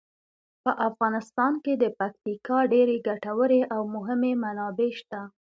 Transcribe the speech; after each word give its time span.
په 0.63 0.71
افغانستان 0.87 1.53
کې 1.63 1.73
د 1.77 1.85
پکتیکا 1.99 2.57
ډیرې 2.73 2.97
ګټورې 3.07 3.61
او 3.73 3.81
مهمې 3.95 4.33
منابع 4.43 4.89
شته. 4.99 5.21